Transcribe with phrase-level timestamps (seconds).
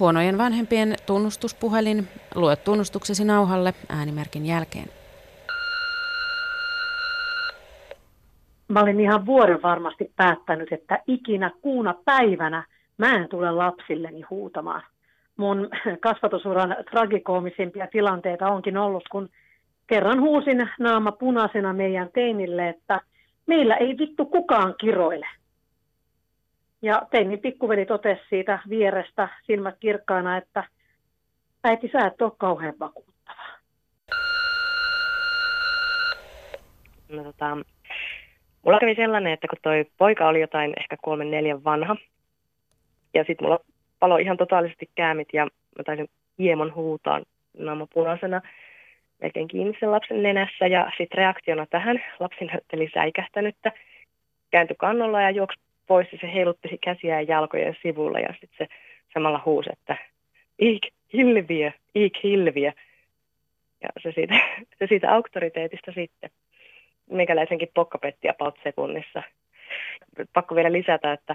[0.00, 2.08] Huonojen vanhempien tunnustuspuhelin.
[2.34, 4.88] Lue tunnustuksesi nauhalle äänimerkin jälkeen.
[8.68, 12.64] Mä olin ihan vuoden varmasti päättänyt, että ikinä kuuna päivänä
[12.98, 14.82] mä en tule lapsilleni huutamaan.
[15.36, 15.68] Mun
[16.00, 19.28] kasvatusuran tragikoomisimpia tilanteita onkin ollut, kun
[19.86, 23.00] kerran huusin naama punaisena meidän teinille, että
[23.46, 25.26] meillä ei vittu kukaan kiroile.
[26.82, 30.64] Ja teini pikkuveli totesi siitä vierestä silmät kirkkaana, että
[31.64, 33.42] äiti sä et ole kauhean vakuuttava.
[37.08, 37.58] No, tota,
[38.64, 41.96] mulla kävi sellainen, että kun toi poika oli jotain ehkä kolmen neljän vanha,
[43.14, 43.58] ja sitten mulla
[43.98, 47.20] palo ihan totaalisesti käämit ja mä taisin hiemon huutaa
[47.58, 48.40] naama punaisena
[49.20, 53.72] melkein kiinni sen lapsen nenässä ja sitten reaktiona tähän lapsi näytteli säikähtänyttä,
[54.50, 58.74] kääntyi kannolla ja juoksi pois ja se heilutti käsiä ja jalkojen sivulla ja sitten se
[59.14, 59.96] samalla huusi, että
[60.58, 62.72] ik hilviä, ik hilviä.
[63.82, 64.34] Ja se siitä,
[64.78, 66.30] se siitä auktoriteetista sitten.
[67.10, 69.22] Meikäläisenkin pokkapetti about sekunnissa.
[70.32, 71.32] Pakko vielä lisätä, että,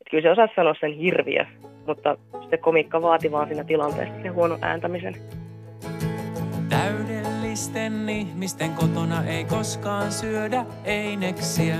[0.00, 1.44] että kyllä se osasi sanoa sen hirviö,
[1.86, 2.18] mutta
[2.50, 5.43] se komikka vaati vaan siinä tilanteessa sen huonon ääntämisen.
[7.54, 11.76] Täydellisten ihmisten kotona ei koskaan syödä eineksiä.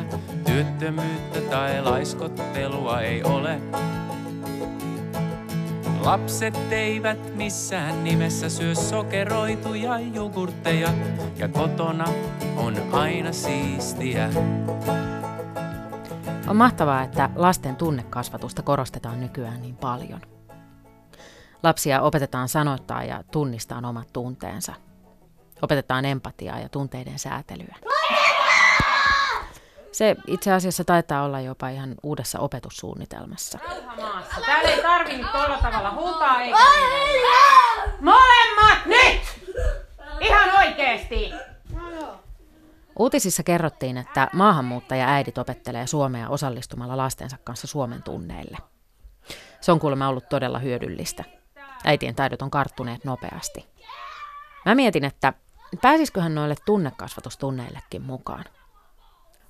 [0.46, 3.60] Työttömyyttä tai laiskottelua ei ole.
[6.00, 10.88] Lapset eivät missään nimessä syö sokeroituja jogurtteja
[11.36, 12.04] ja kotona
[12.56, 14.30] on aina siistiä.
[16.48, 20.20] On mahtavaa, että lasten tunnekasvatusta korostetaan nykyään niin paljon.
[21.62, 24.83] Lapsia opetetaan sanoittaa ja tunnistaa omat tunteensa.
[25.64, 27.76] Opetetaan empatiaa ja tunteiden säätelyä.
[29.92, 33.58] Se itse asiassa taitaa olla jopa ihan uudessa opetussuunnitelmassa.
[33.64, 34.40] Rauhamaassa.
[34.46, 36.58] Täällä ei tarvi nyt tolla tavalla huutaa eikä
[38.00, 39.20] Molemmat nyt!
[40.20, 41.32] Ihan oikeesti!
[42.98, 48.58] Uutisissa kerrottiin, että maahanmuuttaja-äidit opettelee suomea osallistumalla lastensa kanssa Suomen tunneille.
[49.60, 51.24] Se on kuulemma ollut todella hyödyllistä.
[51.84, 53.74] Äitien taidot on karttuneet nopeasti.
[54.64, 55.32] Mä mietin, että
[55.82, 58.44] pääsisiköhän noille tunnekasvatustunneillekin mukaan.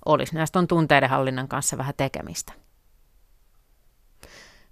[0.04, 2.52] Olisi näistä on tunteidenhallinnan kanssa vähän tekemistä.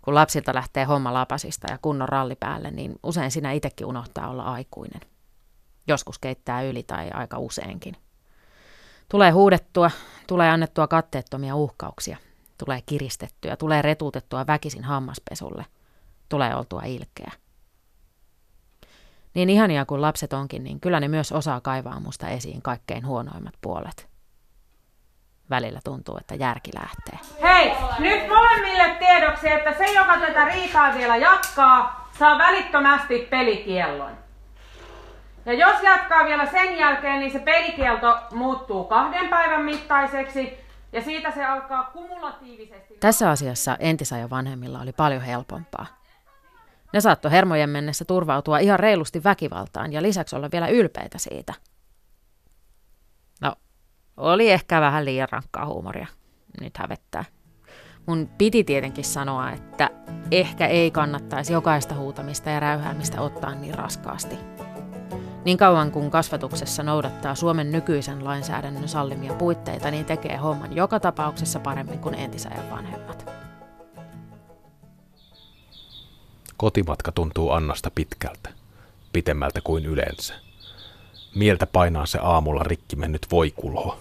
[0.03, 4.43] Kun lapsilta lähtee homma lapasista ja kunnon ralli päälle, niin usein sinä itsekin unohtaa olla
[4.43, 5.01] aikuinen.
[5.89, 7.97] Joskus keittää yli tai aika useinkin.
[9.09, 9.91] Tulee huudettua,
[10.27, 12.17] tulee annettua katteettomia uhkauksia,
[12.59, 15.67] tulee kiristettyä, tulee retuutettua väkisin hammaspesulle,
[16.29, 17.33] tulee oltua ilkeä.
[19.35, 23.55] Niin ihania kuin lapset onkin, niin kyllä ne myös osaa kaivaa musta esiin kaikkein huonoimmat
[23.61, 24.09] puolet.
[25.51, 27.19] Välillä tuntuu, että järki lähtee.
[27.43, 34.11] Hei, nyt molemmille tiedoksi, että se, joka tätä riitaa vielä jatkaa, saa välittömästi pelikiellon.
[35.47, 40.59] Ja jos jatkaa vielä sen jälkeen, niin se pelikielto muuttuu kahden päivän mittaiseksi
[40.93, 42.95] ja siitä se alkaa kumulatiivisesti.
[43.01, 45.87] Tässä asiassa entisajan vanhemmilla oli paljon helpompaa.
[46.93, 51.55] Ne saattoi hermojen mennessä turvautua ihan reilusti väkivaltaan ja lisäksi olla vielä ylpeitä siitä.
[53.41, 53.55] No,
[54.17, 56.07] oli ehkä vähän liian rankkaa huumoria.
[56.61, 57.25] Nyt hävettää.
[58.07, 59.91] Mun piti tietenkin sanoa, että
[60.31, 64.37] ehkä ei kannattaisi jokaista huutamista ja räyhäämistä ottaa niin raskaasti.
[65.45, 71.61] Niin kauan kuin kasvatuksessa noudattaa Suomen nykyisen lainsäädännön sallimia puitteita, niin tekee homman joka tapauksessa
[71.61, 73.42] paremmin kuin entisajan vanhemmat.
[76.63, 78.51] Kotimatka tuntuu Annasta pitkältä,
[79.13, 80.35] pitemmältä kuin yleensä.
[81.35, 83.99] Mieltä painaa se aamulla rikki mennyt voikulho.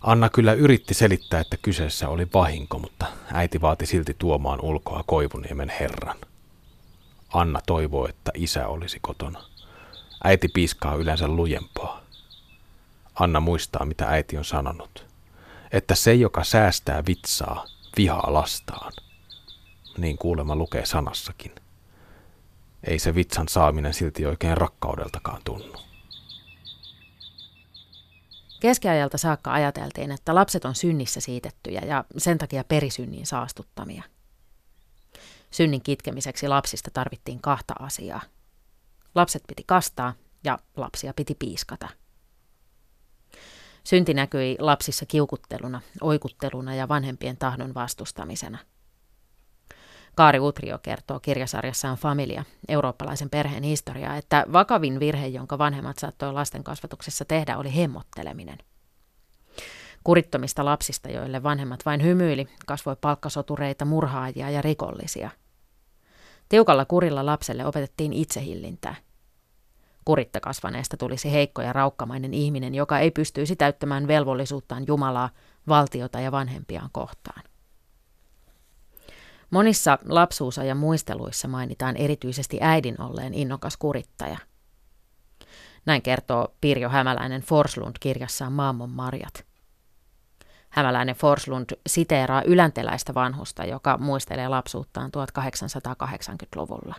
[0.00, 5.68] Anna kyllä yritti selittää, että kyseessä oli vahinko, mutta äiti vaati silti tuomaan ulkoa Koivuniemen
[5.80, 6.16] herran.
[7.32, 9.42] Anna toivoo, että isä olisi kotona.
[10.24, 12.02] Äiti piiskaa yleensä lujempaa.
[13.14, 15.06] Anna muistaa, mitä äiti on sanonut.
[15.72, 18.92] Että se, joka säästää vitsaa, vihaa lastaan.
[19.98, 21.54] Niin kuulema lukee sanassakin.
[22.84, 25.78] Ei se vitsan saaminen silti oikein rakkaudeltakaan tunnu.
[28.60, 34.02] Keskiajalta saakka ajateltiin, että lapset on synnissä siitettyjä ja sen takia perisynnin saastuttamia.
[35.50, 38.20] Synnin kitkemiseksi lapsista tarvittiin kahta asiaa.
[39.14, 40.14] Lapset piti kastaa
[40.44, 41.88] ja lapsia piti piiskata.
[43.84, 48.58] Synti näkyi lapsissa kiukutteluna, oikutteluna ja vanhempien tahdon vastustamisena.
[50.18, 56.64] Kaari Utrio kertoo kirjasarjassaan Familia, eurooppalaisen perheen historiaa, että vakavin virhe, jonka vanhemmat saattoi lasten
[56.64, 58.58] kasvatuksessa tehdä, oli hemmotteleminen.
[60.04, 65.30] Kurittomista lapsista, joille vanhemmat vain hymyili, kasvoi palkkasotureita, murhaajia ja rikollisia–
[66.48, 68.94] Tiukalla kurilla lapselle opetettiin itsehillintää.
[70.04, 75.30] Kuritta kasvaneesta tulisi heikko ja raukkamainen ihminen, joka ei pystyisi täyttämään velvollisuuttaan Jumalaa,
[75.68, 77.42] valtiota ja vanhempiaan kohtaan.
[79.50, 84.38] Monissa lapsuusajan muisteluissa mainitaan erityisesti äidin olleen innokas kurittaja.
[85.86, 89.46] Näin kertoo Pirjo Hämäläinen Forslund kirjassaan Maamon marjat.
[90.68, 96.94] Hämäläinen Forslund siteeraa ylänteläistä vanhusta, joka muistelee lapsuuttaan 1880-luvulla.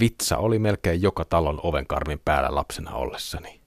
[0.00, 3.60] Vitsa oli melkein joka talon ovenkarmin päällä lapsena ollessani.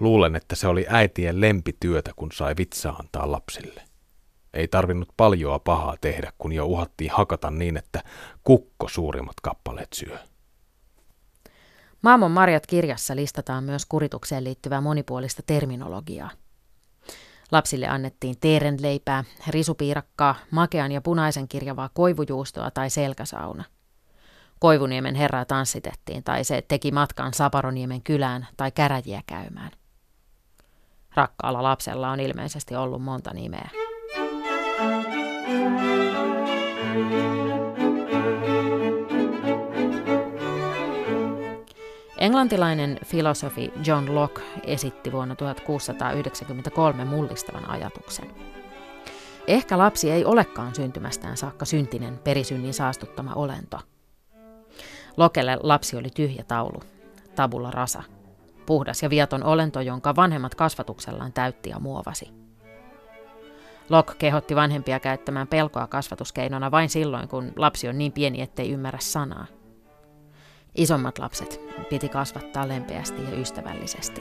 [0.00, 3.87] Luulen, että se oli äitien lempityötä, kun sai vitsaa antaa lapsille.
[4.54, 8.02] Ei tarvinnut paljoa pahaa tehdä, kun jo uhattiin hakata niin, että
[8.44, 10.18] kukko suurimmat kappaleet syö.
[12.02, 16.30] Maamon marjat kirjassa listataan myös kuritukseen liittyvää monipuolista terminologiaa.
[17.52, 23.64] Lapsille annettiin teerenleipää, risupiirakkaa, makean ja punaisen kirjavaa koivujuustoa tai selkäsauna.
[24.58, 29.70] Koivuniemen herraa tanssitettiin tai se teki matkan Saparoniemen kylään tai käräjiä käymään.
[31.14, 33.70] Rakkaalla lapsella on ilmeisesti ollut monta nimeä.
[42.28, 48.30] Englantilainen filosofi John Locke esitti vuonna 1693 mullistavan ajatuksen.
[49.46, 53.78] Ehkä lapsi ei olekaan syntymästään saakka syntinen perisynnin saastuttama olento.
[55.16, 56.82] Lokelle lapsi oli tyhjä taulu,
[57.36, 58.02] tabulla rasa,
[58.66, 62.30] puhdas ja viaton olento, jonka vanhemmat kasvatuksellaan täytti ja muovasi.
[63.88, 68.98] Locke kehotti vanhempia käyttämään pelkoa kasvatuskeinona vain silloin, kun lapsi on niin pieni, ettei ymmärrä
[69.02, 69.46] sanaa.
[70.78, 71.60] Isommat lapset
[71.90, 74.20] piti kasvattaa lempeästi ja ystävällisesti.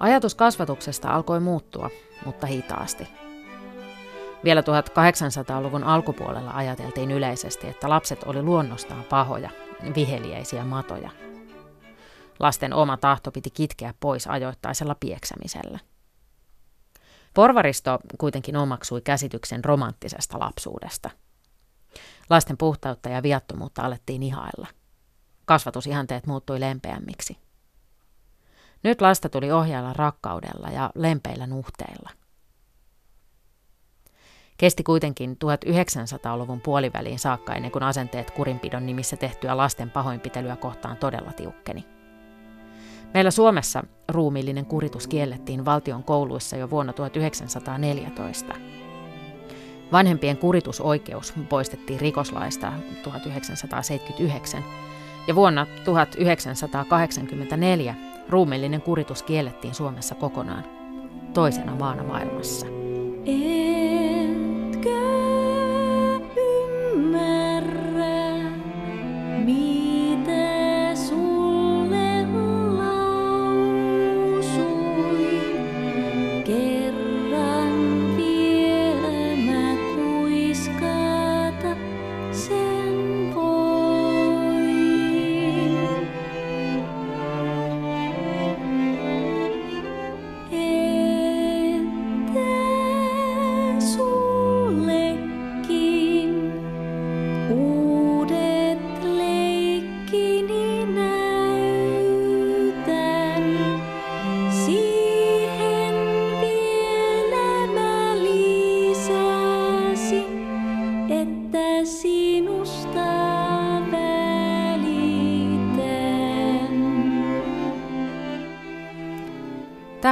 [0.00, 1.90] Ajatus kasvatuksesta alkoi muuttua,
[2.24, 3.08] mutta hitaasti.
[4.44, 9.50] Vielä 1800-luvun alkupuolella ajateltiin yleisesti, että lapset oli luonnostaan pahoja,
[9.94, 11.10] viheliäisiä matoja.
[12.40, 15.78] Lasten oma tahto piti kitkeä pois ajoittaisella pieksämisellä.
[17.34, 21.10] Porvaristo kuitenkin omaksui käsityksen romanttisesta lapsuudesta–
[22.30, 24.66] Lasten puhtautta ja viattomuutta alettiin ihailla.
[25.44, 27.38] Kasvatusihanteet muuttui lempeämmiksi.
[28.82, 32.10] Nyt lasta tuli ohjailla rakkaudella ja lempeillä nuhteilla.
[34.56, 41.32] Kesti kuitenkin 1900-luvun puoliväliin saakka ennen kuin asenteet kurinpidon nimissä tehtyä lasten pahoinpitelyä kohtaan todella
[41.32, 41.84] tiukkeni.
[43.14, 48.54] Meillä Suomessa ruumiillinen kuritus kiellettiin valtion kouluissa jo vuonna 1914.
[49.94, 54.64] Vanhempien kuritusoikeus poistettiin rikoslaista 1979
[55.26, 57.94] ja vuonna 1984
[58.28, 60.64] ruumillinen kuritus kiellettiin Suomessa kokonaan,
[61.34, 62.66] toisena maana maailmassa.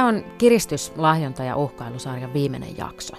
[0.03, 3.15] Tämä on kiristys, lahjonta ja uhkailusarjan viimeinen jakso.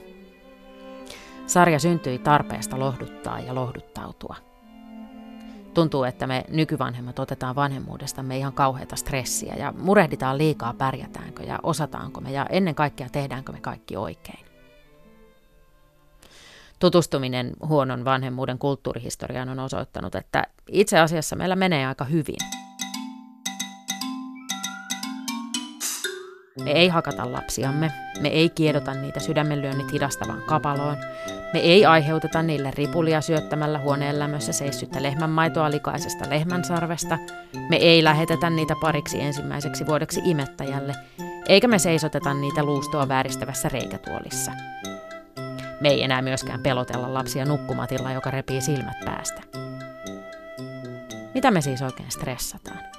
[1.47, 4.37] Sarja syntyi tarpeesta lohduttaa ja lohduttautua.
[5.75, 12.21] Tuntuu, että me nykyvanhemmat otetaan vanhemmuudestamme ihan kauheita stressiä ja murehditaan liikaa pärjätäänkö ja osataanko
[12.21, 14.45] me ja ennen kaikkea tehdäänkö me kaikki oikein.
[16.79, 22.38] Tutustuminen huonon vanhemmuuden kulttuurihistoriaan on osoittanut, että itse asiassa meillä menee aika hyvin–
[26.61, 30.97] Me ei hakata lapsiamme, me ei kiedota niitä sydämenlyönnit hidastavaan kapaloon,
[31.53, 37.19] me ei aiheuteta niille ripulia syöttämällä huoneen lämmössä seissyttä lehmänmaitoa likaisesta lehmänsarvesta,
[37.69, 40.95] me ei lähetetä niitä pariksi ensimmäiseksi vuodeksi imettäjälle,
[41.49, 44.53] eikä me seisoteta niitä luustoa vääristävässä reikätuolissa.
[45.81, 49.41] Me ei enää myöskään pelotella lapsia nukkumatilla, joka repii silmät päästä.
[51.35, 52.94] Mitä me siis oikein stressataan?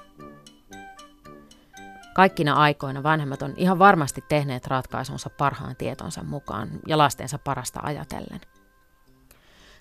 [2.15, 8.41] Kaikkina aikoina vanhemmat on ihan varmasti tehneet ratkaisunsa parhaan tietonsa mukaan ja lastensa parasta ajatellen.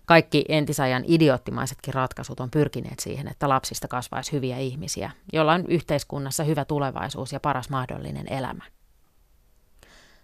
[0.06, 6.44] Kaikki entisajan idioottimaisetkin ratkaisut on pyrkineet siihen, että lapsista kasvaisi hyviä ihmisiä, joilla on yhteiskunnassa
[6.44, 8.64] hyvä tulevaisuus ja paras mahdollinen elämä.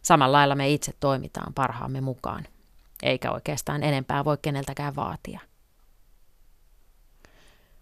[0.03, 2.47] Samalla lailla me itse toimitaan parhaamme mukaan,
[3.03, 5.41] eikä oikeastaan enempää voi keneltäkään vaatia.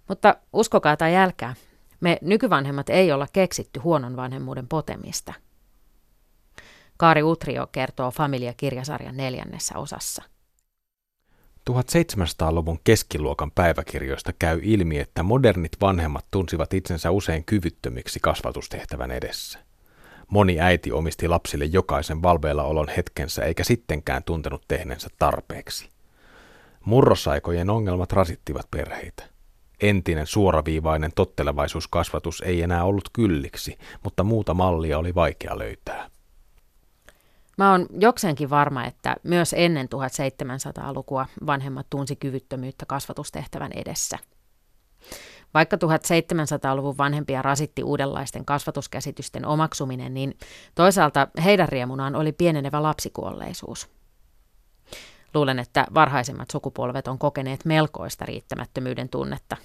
[0.09, 1.55] Mutta uskokaa tai älkää,
[2.01, 5.33] me nykyvanhemmat ei olla keksitty huonon vanhemmuuden potemista.
[6.97, 10.23] Kaari Utrio kertoo Familia-kirjasarjan neljännessä osassa.
[11.71, 19.59] 1700-luvun keskiluokan päiväkirjoista käy ilmi, että modernit vanhemmat tunsivat itsensä usein kyvyttömiksi kasvatustehtävän edessä.
[20.29, 25.89] Moni äiti omisti lapsille jokaisen valveilla olon hetkensä eikä sittenkään tuntenut tehneensä tarpeeksi.
[26.85, 29.38] Murrosaikojen ongelmat rasittivat perheitä.
[29.81, 36.11] Entinen suoraviivainen tottelevaisuuskasvatus ei enää ollut kylliksi, mutta muuta mallia oli vaikea löytää.
[37.59, 44.19] Mä oon jokseenkin varma, että myös ennen 1700-lukua vanhemmat tunsi kyvyttömyyttä kasvatustehtävän edessä.
[45.55, 50.39] Vaikka 1700-luvun vanhempia rasitti uudenlaisten kasvatuskäsitysten omaksuminen, niin
[50.75, 53.98] toisaalta heidän riemunaan oli pienenevä lapsikuolleisuus.
[55.35, 59.57] Luulen, että varhaisemmat sukupolvet on kokeneet melkoista riittämättömyyden tunnetta,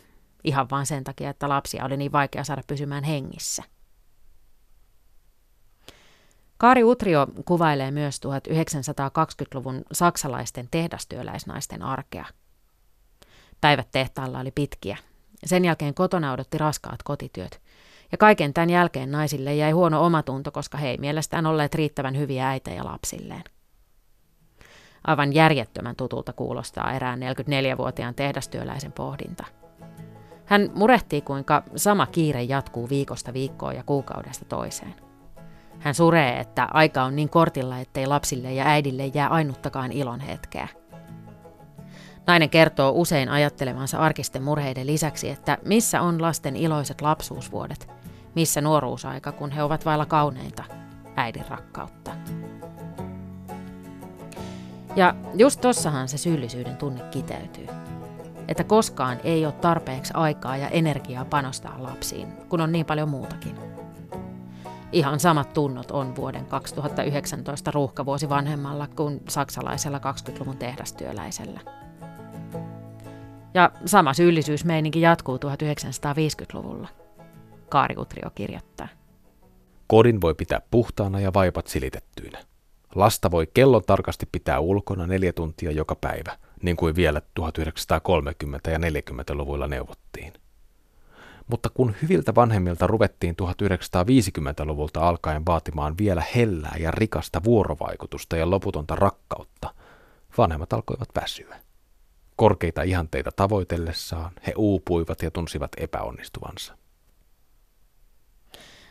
[0.43, 3.63] ihan vain sen takia, että lapsia oli niin vaikea saada pysymään hengissä.
[6.57, 12.25] Kaari Utrio kuvailee myös 1920-luvun saksalaisten tehdastyöläisnaisten arkea.
[13.61, 14.97] Päivät tehtaalla oli pitkiä.
[15.45, 17.61] Sen jälkeen kotona odotti raskaat kotityöt.
[18.11, 22.49] Ja kaiken tämän jälkeen naisille jäi huono omatunto, koska he ei mielestään olleet riittävän hyviä
[22.49, 23.43] äitejä lapsilleen.
[25.07, 29.45] Aivan järjettömän tutulta kuulostaa erään 44-vuotiaan tehdastyöläisen pohdinta.
[30.45, 34.95] Hän murehtii, kuinka sama kiire jatkuu viikosta viikkoon ja kuukaudesta toiseen.
[35.79, 40.67] Hän suree, että aika on niin kortilla, ettei lapsille ja äidille jää ainuttakaan ilon hetkeä.
[42.27, 47.91] Nainen kertoo usein ajattelevansa arkisten murheiden lisäksi, että missä on lasten iloiset lapsuusvuodet,
[48.35, 50.63] missä nuoruusaika, kun he ovat vailla kauneinta,
[51.15, 52.11] äidin rakkautta.
[54.95, 57.67] Ja just tossahan se syyllisyyden tunne kiteytyy.
[58.47, 63.55] Että koskaan ei ole tarpeeksi aikaa ja energiaa panostaa lapsiin, kun on niin paljon muutakin.
[64.91, 71.59] Ihan samat tunnot on vuoden 2019 ruuhkavuosi vanhemmalla kuin saksalaisella 20-luvun tehdastyöläisellä.
[73.53, 76.87] Ja sama syyllisyysmeininki jatkuu 1950-luvulla.
[77.69, 78.87] Kaari Utrio kirjoittaa.
[79.87, 82.39] Kodin voi pitää puhtaana ja vaipat silitettyinä.
[82.95, 88.77] Lasta voi kellon tarkasti pitää ulkona neljä tuntia joka päivä, niin kuin vielä 1930- ja
[88.77, 90.33] 40-luvuilla neuvottiin.
[91.47, 98.95] Mutta kun hyviltä vanhemmilta ruvettiin 1950-luvulta alkaen vaatimaan vielä hellää ja rikasta vuorovaikutusta ja loputonta
[98.95, 99.73] rakkautta,
[100.37, 101.59] vanhemmat alkoivat väsyä.
[102.35, 106.77] Korkeita ihanteita tavoitellessaan he uupuivat ja tunsivat epäonnistuvansa.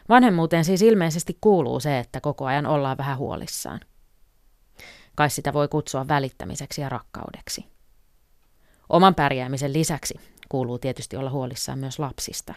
[0.09, 3.80] Vanhemmuuteen siis ilmeisesti kuuluu se, että koko ajan ollaan vähän huolissaan.
[5.14, 7.64] Kai sitä voi kutsua välittämiseksi ja rakkaudeksi.
[8.88, 10.14] Oman pärjäämisen lisäksi
[10.49, 12.54] kuuluu tietysti olla huolissaan myös lapsista.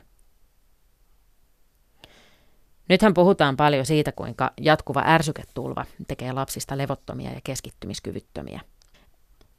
[2.89, 8.61] Nythän puhutaan paljon siitä, kuinka jatkuva ärsyketulva tekee lapsista levottomia ja keskittymiskyvyttömiä.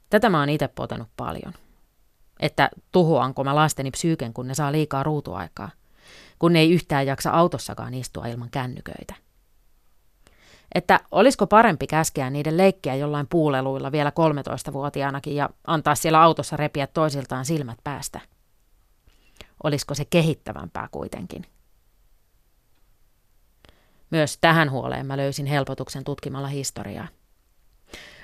[0.09, 1.53] Tätä mä oon itse potenut paljon.
[2.39, 5.69] Että tuhoanko mä lasteni psyyken, kun ne saa liikaa ruutuaikaa,
[6.39, 9.26] kun ne ei yhtään jaksa autossakaan istua ilman kännyköitä.
[10.75, 14.11] Että olisiko parempi käskeä niiden leikkiä jollain puuleluilla vielä
[14.69, 18.19] 13-vuotiaanakin ja antaa siellä autossa repiä toisiltaan silmät päästä.
[19.63, 21.45] Olisiko se kehittävämpää kuitenkin?
[24.09, 27.07] Myös tähän huoleen mä löysin helpotuksen tutkimalla historiaa.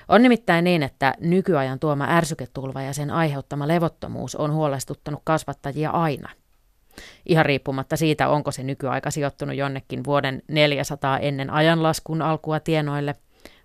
[0.08, 6.28] On nimittäin niin, että nykyajan tuoma ärsyketulva ja sen aiheuttama levottomuus on huolestuttanut kasvattajia aina–
[7.26, 13.14] Ihan riippumatta siitä, onko se nykyaika sijoittunut jonnekin vuoden 400 ennen ajanlaskun alkua tienoille,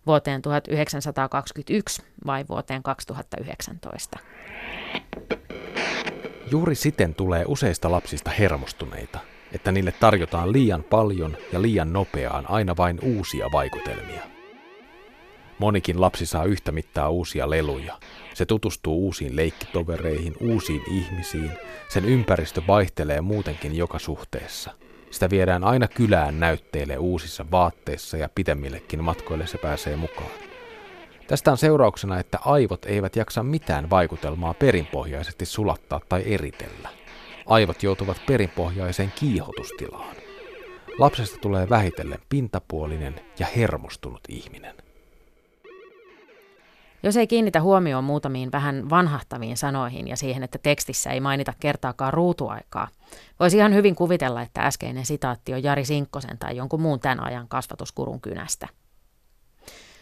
[0.08, 4.20] vuoteen 1921 vai vuoteen 2019.
[6.52, 9.20] Juuri siten tulee useista lapsista hermostuneita,
[9.52, 14.39] että niille tarjotaan liian paljon ja liian nopeaan aina vain uusia vaikutelmia.
[15.60, 17.98] Monikin lapsi saa yhtä mittaa uusia leluja.
[18.34, 21.52] Se tutustuu uusiin leikkitovereihin, uusiin ihmisiin.
[21.90, 24.72] Sen ympäristö vaihtelee muutenkin joka suhteessa.
[25.12, 30.32] Sitä viedään aina kylään näytteille uusissa vaatteissa ja pitemmillekin matkoille se pääsee mukaan.
[31.28, 36.90] Tästä on seurauksena, että aivot eivät jaksa mitään vaikutelmaa perinpohjaisesti sulattaa tai eritellä.
[37.46, 40.16] Aivot joutuvat perinpohjaiseen kiihotustilaan.
[41.00, 44.89] Lapsesta tulee vähitellen pintapuolinen ja hermostunut ihminen.
[47.04, 52.14] Jos ei kiinnitä huomioon muutamiin vähän vanhahtaviin sanoihin ja siihen, että tekstissä ei mainita kertaakaan
[52.14, 52.88] ruutuaikaa,
[53.40, 57.48] voisi ihan hyvin kuvitella, että äskeinen sitaatti on Jari Sinkkosen tai jonkun muun tämän ajan
[57.48, 58.68] kasvatuskurun kynästä.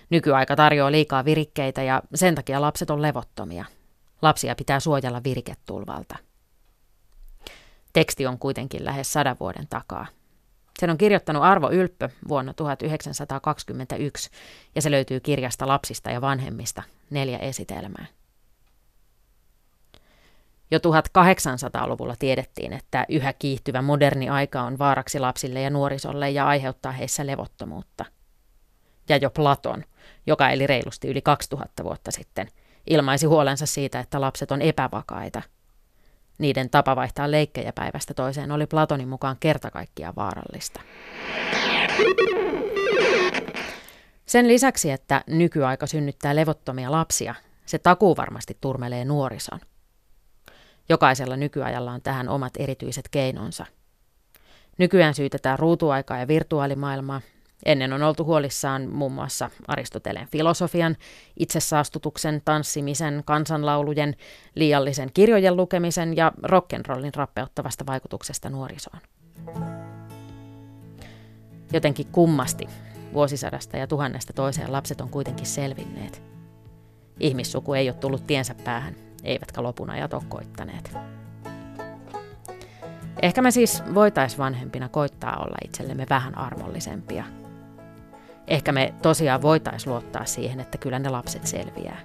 [0.09, 3.65] Nykyaika tarjoaa liikaa virikkeitä ja sen takia lapset on levottomia.
[4.21, 6.15] Lapsia pitää suojella viriketulvalta.
[7.93, 10.05] Teksti on kuitenkin lähes sadan vuoden takaa.
[10.79, 14.29] Sen on kirjoittanut Arvo Ylppö vuonna 1921
[14.75, 18.05] ja se löytyy kirjasta Lapsista ja vanhemmista, neljä esitelmää.
[20.71, 26.91] Jo 1800-luvulla tiedettiin, että yhä kiihtyvä moderni aika on vaaraksi lapsille ja nuorisolle ja aiheuttaa
[26.91, 28.05] heissä levottomuutta.
[29.09, 29.83] Ja jo Platon,
[30.27, 32.47] joka eli reilusti yli 2000 vuotta sitten,
[32.89, 35.41] ilmaisi huolensa siitä, että lapset on epävakaita–
[36.37, 40.81] niiden tapa vaihtaa leikkejä päivästä toiseen oli Platonin mukaan kertakaikkiaan vaarallista.
[44.25, 49.59] Sen lisäksi, että nykyaika synnyttää levottomia lapsia, se takuu varmasti turmelee nuorison.
[50.89, 53.65] Jokaisella nykyajalla on tähän omat erityiset keinonsa.
[54.77, 57.21] Nykyään syytetään ruutuaikaa ja virtuaalimaailmaa,
[57.65, 60.97] Ennen on oltu huolissaan muun muassa Aristoteleen filosofian,
[61.39, 64.15] itsesaastutuksen, tanssimisen, kansanlaulujen,
[64.55, 68.99] liiallisen kirjojen lukemisen ja rock'n'rollin rappeuttavasta vaikutuksesta nuorisoon.
[71.73, 72.67] Jotenkin kummasti
[73.13, 76.23] vuosisadasta ja tuhannesta toiseen lapset on kuitenkin selvinneet.
[77.19, 80.93] Ihmissuku ei ole tullut tiensä päähän, eivätkä lopun ajat ole koittaneet.
[83.21, 87.23] Ehkä me siis voitais vanhempina koittaa olla itsellemme vähän armollisempia–
[88.47, 91.99] ehkä me tosiaan voitaisiin luottaa siihen, että kyllä ne lapset selviää.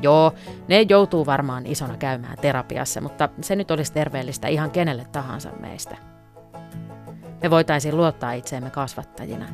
[0.00, 0.32] Joo,
[0.68, 5.96] ne joutuu varmaan isona käymään terapiassa, mutta se nyt olisi terveellistä ihan kenelle tahansa meistä.
[7.42, 9.46] Me voitaisiin luottaa itseemme kasvattajina.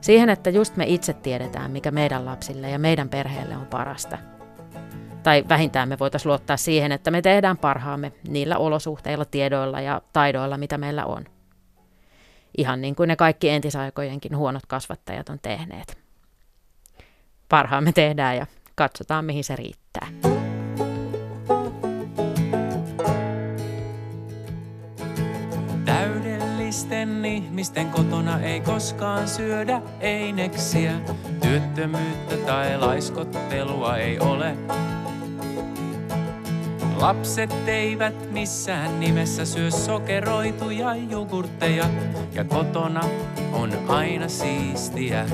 [0.00, 4.18] Siihen, että just me itse tiedetään, mikä meidän lapsille ja meidän perheelle on parasta.
[5.22, 10.58] Tai vähintään me voitaisiin luottaa siihen, että me tehdään parhaamme niillä olosuhteilla, tiedoilla ja taidoilla,
[10.58, 11.24] mitä meillä on–
[12.58, 15.98] ihan niin kuin ne kaikki entisaikojenkin huonot kasvattajat on tehneet.
[17.48, 20.08] Parhaamme tehdään ja katsotaan, mihin se riittää.
[25.84, 30.92] Täydellisten ihmisten kotona ei koskaan syödä eineksiä.
[31.42, 34.56] Työttömyyttä tai laiskottelua ei ole.
[37.00, 41.84] Lapset eivät missään nimessä syö sokeroituja jogurtteja
[42.32, 43.00] ja kotona
[43.52, 45.26] on aina siistiä.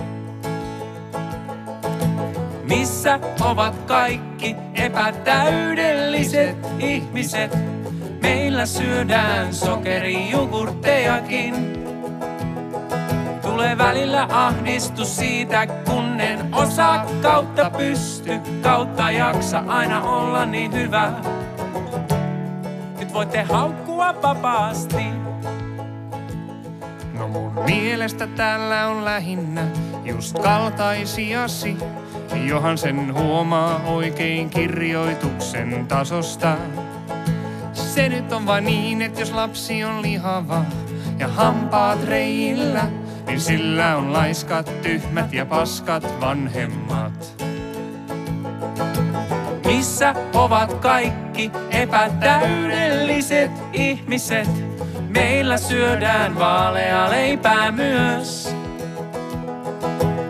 [2.62, 7.57] Missä ovat kaikki epätäydelliset ihmiset?
[8.22, 11.55] Meillä syödään sokerijogurttejakin.
[13.42, 21.12] Tulee välillä ahdistus siitä, kun en osaa kautta pysty, kautta jaksa aina olla niin hyvä
[23.16, 25.05] voitte haukkua vapaasti.
[27.12, 29.66] No mun mielestä täällä on lähinnä
[30.05, 31.76] just kaltaisiasi,
[32.46, 36.57] johan sen huomaa oikein kirjoituksen tasosta.
[37.72, 40.64] Se nyt on vain niin, että jos lapsi on lihava
[41.18, 42.85] ja hampaat reillä,
[43.26, 47.44] niin sillä on laiskat, tyhmät ja paskat vanhemmat.
[49.66, 51.26] Missä ovat kaikki
[51.70, 54.49] epätäydelliset ihmiset?
[55.09, 58.55] Meillä syödään vaalea leipää myös.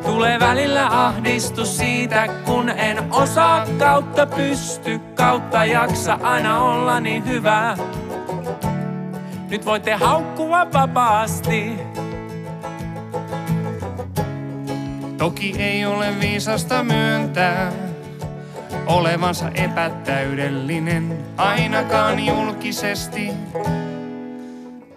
[0.04, 7.76] Tulee välillä ahdistus siitä, kun en osaa kautta pysty, kautta jaksa aina olla niin hyvä.
[9.48, 11.72] Nyt voitte haukkua vapaasti.
[15.18, 17.72] Toki ei ole viisasta myöntää,
[18.86, 23.30] olevansa epätäydellinen, ainakaan julkisesti.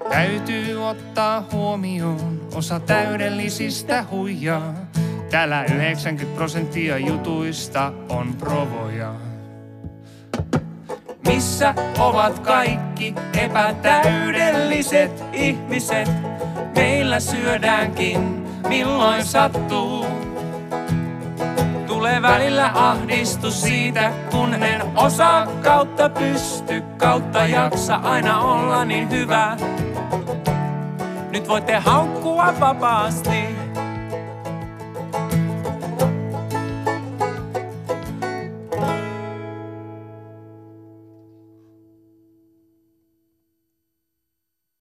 [0.10, 4.73] Täytyy ottaa huomioon osa täydellisistä huijaa.
[5.30, 9.15] Täällä 90 prosenttia jutuista on provoja.
[11.28, 16.10] Missä ovat kaikki epätäydelliset ihmiset?
[16.75, 20.29] Meillä syödäänkin, milloin sattuu.
[22.10, 29.58] Tulee välillä ahdistus siitä, kun en osaa kautta pysty, kautta jaksa aina olla niin hyvä.
[31.32, 33.49] Nyt voitte haukkua vapaasti.